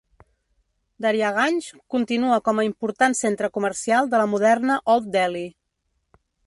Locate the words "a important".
2.63-3.19